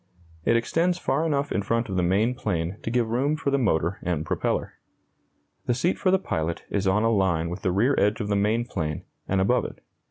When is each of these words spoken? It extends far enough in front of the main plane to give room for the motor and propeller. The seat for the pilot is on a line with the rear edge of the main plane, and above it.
It 0.45 0.55
extends 0.57 0.97
far 0.97 1.27
enough 1.27 1.51
in 1.51 1.61
front 1.61 1.87
of 1.87 1.95
the 1.95 2.01
main 2.01 2.33
plane 2.33 2.77
to 2.81 2.89
give 2.89 3.11
room 3.11 3.35
for 3.35 3.51
the 3.51 3.59
motor 3.59 3.99
and 4.01 4.25
propeller. 4.25 4.73
The 5.67 5.75
seat 5.75 5.99
for 5.99 6.09
the 6.09 6.17
pilot 6.17 6.63
is 6.71 6.87
on 6.87 7.03
a 7.03 7.11
line 7.11 7.51
with 7.51 7.61
the 7.61 7.71
rear 7.71 7.93
edge 7.99 8.19
of 8.19 8.27
the 8.27 8.35
main 8.35 8.65
plane, 8.65 9.03
and 9.27 9.39
above 9.39 9.63
it. 9.63 9.79